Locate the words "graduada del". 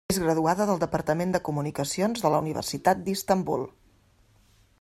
0.21-0.79